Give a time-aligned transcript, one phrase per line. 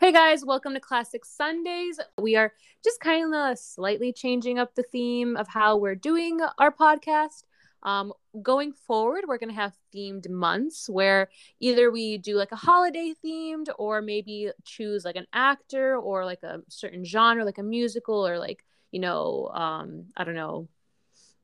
[0.00, 1.98] Hey guys, welcome to Classic Sundays.
[2.20, 2.52] We are
[2.84, 7.44] just kind of slightly changing up the theme of how we're doing our podcast.
[7.82, 11.28] Um, going forward, we're going to have themed months where
[11.60, 16.42] either we do like a holiday themed or maybe choose like an actor or like
[16.42, 20.68] a certain genre, like a musical or like, you know, um, I don't know.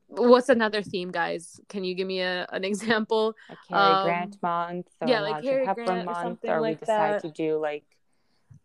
[0.07, 1.59] What's another theme, guys?
[1.67, 3.35] Can you give me a, an example?
[3.49, 6.77] Like Cary um, Grant month, or yeah, like Cary Hepburn Grant month, or, or like
[6.81, 7.21] we decide that.
[7.23, 7.85] to do like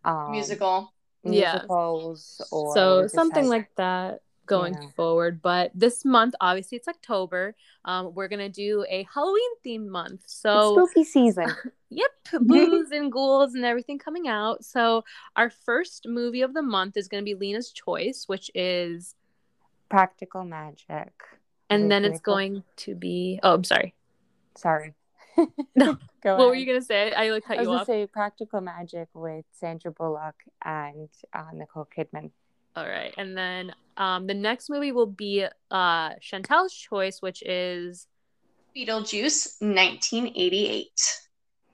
[0.04, 0.92] um, musical.
[1.22, 1.52] Yeah.
[1.52, 4.88] musicals or so something decide- like that going Yeah.
[4.96, 10.22] forward but this month obviously it's october um, we're gonna do a halloween themed month
[10.24, 11.46] It's so spooky season.
[11.90, 15.04] yep blues and ghouls and everything coming out so
[15.36, 19.14] our first movie of the month is gonna be lena's choice which is
[19.90, 21.12] Practical magic.
[21.68, 22.22] and Wait, then it's what?
[22.22, 23.94] going to be oh i'm sorry
[24.56, 24.94] Sorry.
[25.74, 25.96] No.
[26.22, 28.06] Go what were you gonna say i like cut I was you gonna off say
[28.06, 30.34] practical magic with Sandra Bullock
[30.64, 32.30] and uh, Nicole Kidman.
[32.76, 38.06] all right and then um, the next movie will be uh chantel's choice which is
[38.76, 40.86] Beetlejuice, 1988.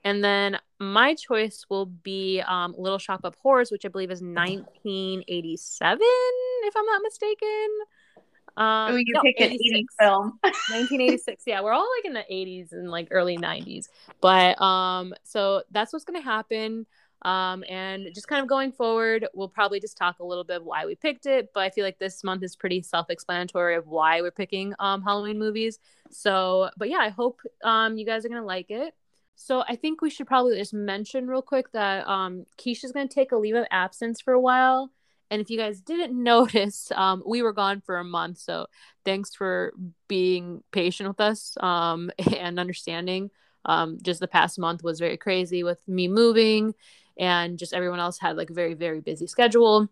[0.03, 4.21] And then my choice will be um, Little Shop of Horrors, which I believe is
[4.21, 7.67] 1987, if I'm not mistaken.
[8.57, 9.79] Um, Oh, you no, picked an 86.
[9.79, 10.39] 80s film.
[10.43, 11.43] 1986.
[11.45, 13.89] Yeah, we're all like in the 80s and like early 90s.
[14.21, 16.85] But um, so that's what's gonna happen.
[17.23, 20.85] Um, and just kind of going forward, we'll probably just talk a little bit why
[20.85, 21.49] we picked it.
[21.53, 25.37] But I feel like this month is pretty self-explanatory of why we're picking um Halloween
[25.39, 25.79] movies.
[26.09, 28.93] So, but yeah, I hope um you guys are gonna like it.
[29.35, 33.31] So I think we should probably just mention real quick that um Keisha's gonna take
[33.31, 34.91] a leave of absence for a while.
[35.29, 38.39] And if you guys didn't notice, um, we were gone for a month.
[38.39, 38.67] So
[39.05, 39.73] thanks for
[40.07, 43.31] being patient with us um, and understanding.
[43.65, 46.73] Um, just the past month was very crazy with me moving,
[47.17, 49.89] and just everyone else had like a very very busy schedule.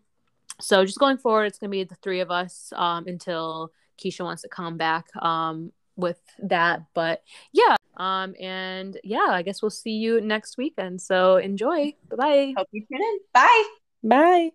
[0.60, 4.42] So just going forward, it's gonna be the three of us um, until Keisha wants
[4.42, 6.84] to come back um, with that.
[6.94, 7.22] But
[7.52, 11.02] yeah, um, and yeah, I guess we'll see you next weekend.
[11.02, 11.94] So enjoy.
[12.08, 12.54] Bye bye.
[12.56, 13.18] Hope you tune in.
[13.34, 13.64] Bye.
[14.02, 14.50] Bye.